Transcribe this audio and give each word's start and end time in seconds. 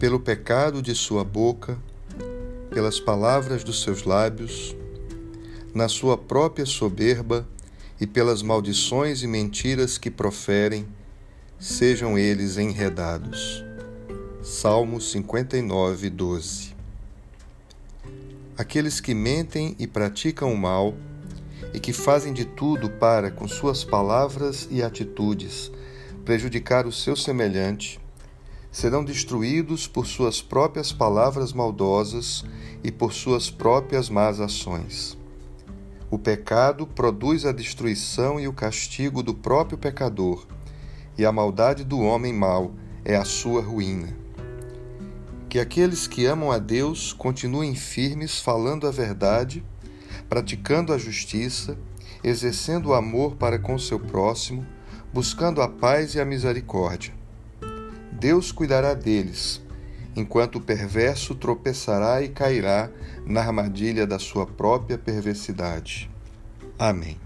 pelo 0.00 0.18
pecado 0.18 0.80
de 0.80 0.94
sua 0.94 1.22
boca, 1.22 1.78
pelas 2.70 2.98
palavras 2.98 3.62
dos 3.62 3.82
seus 3.82 4.04
lábios, 4.04 4.74
na 5.74 5.88
sua 5.88 6.16
própria 6.16 6.64
soberba 6.64 7.46
e 8.00 8.06
pelas 8.06 8.40
maldições 8.40 9.22
e 9.22 9.26
mentiras 9.26 9.98
que 9.98 10.10
proferem, 10.10 10.88
sejam 11.58 12.16
eles 12.16 12.56
enredados. 12.56 13.62
Salmo 14.42 15.02
59, 15.02 16.08
12. 16.08 16.74
Aqueles 18.56 19.02
que 19.02 19.14
mentem 19.14 19.76
e 19.78 19.86
praticam 19.86 20.50
o 20.50 20.56
mal, 20.56 20.94
e 21.74 21.78
que 21.78 21.92
fazem 21.92 22.32
de 22.32 22.46
tudo 22.46 22.88
para, 22.88 23.30
com 23.30 23.46
suas 23.46 23.84
palavras 23.84 24.66
e 24.70 24.82
atitudes, 24.82 25.70
prejudicar 26.24 26.86
o 26.86 26.92
seu 26.92 27.14
semelhante, 27.14 27.99
serão 28.70 29.04
destruídos 29.04 29.86
por 29.86 30.06
suas 30.06 30.40
próprias 30.40 30.92
palavras 30.92 31.52
maldosas 31.52 32.44
e 32.84 32.90
por 32.90 33.12
suas 33.12 33.50
próprias 33.50 34.08
más 34.08 34.40
ações. 34.40 35.18
O 36.10 36.18
pecado 36.18 36.86
produz 36.86 37.44
a 37.44 37.52
destruição 37.52 38.40
e 38.40 38.48
o 38.48 38.52
castigo 38.52 39.22
do 39.22 39.34
próprio 39.34 39.78
pecador, 39.78 40.46
e 41.16 41.24
a 41.24 41.32
maldade 41.32 41.84
do 41.84 42.00
homem 42.00 42.32
mau 42.32 42.72
é 43.04 43.16
a 43.16 43.24
sua 43.24 43.60
ruína. 43.60 44.16
Que 45.48 45.58
aqueles 45.58 46.06
que 46.06 46.26
amam 46.26 46.50
a 46.50 46.58
Deus 46.58 47.12
continuem 47.12 47.74
firmes 47.74 48.40
falando 48.40 48.86
a 48.86 48.90
verdade, 48.90 49.64
praticando 50.28 50.92
a 50.92 50.98
justiça, 50.98 51.76
exercendo 52.22 52.90
o 52.90 52.94
amor 52.94 53.34
para 53.34 53.58
com 53.58 53.78
seu 53.78 53.98
próximo, 53.98 54.64
buscando 55.12 55.60
a 55.60 55.68
paz 55.68 56.14
e 56.14 56.20
a 56.20 56.24
misericórdia. 56.24 57.19
Deus 58.20 58.52
cuidará 58.52 58.92
deles, 58.92 59.62
enquanto 60.14 60.56
o 60.56 60.60
perverso 60.60 61.34
tropeçará 61.34 62.20
e 62.20 62.28
cairá 62.28 62.90
na 63.24 63.40
armadilha 63.40 64.06
da 64.06 64.18
sua 64.18 64.46
própria 64.46 64.98
perversidade. 64.98 66.10
Amém. 66.78 67.18